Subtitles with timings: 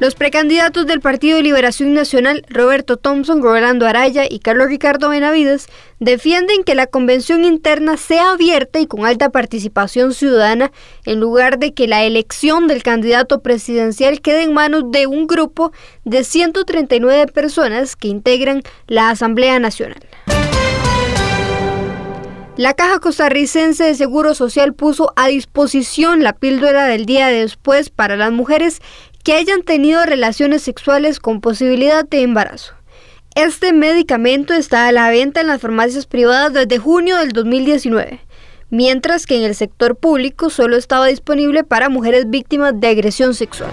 [0.00, 5.68] Los precandidatos del Partido de Liberación Nacional, Roberto Thompson, Rolando Araya y Carlos Ricardo Benavides,
[6.00, 10.72] defienden que la convención interna sea abierta y con alta participación ciudadana,
[11.04, 15.70] en lugar de que la elección del candidato presidencial quede en manos de un grupo
[16.04, 20.00] de 139 personas que integran la Asamblea Nacional.
[22.56, 28.16] La Caja Costarricense de Seguro Social puso a disposición la píldora del día después para
[28.16, 28.80] las mujeres
[29.24, 32.74] que hayan tenido relaciones sexuales con posibilidad de embarazo.
[33.34, 38.20] Este medicamento está a la venta en las farmacias privadas desde junio del 2019,
[38.70, 43.72] mientras que en el sector público solo estaba disponible para mujeres víctimas de agresión sexual.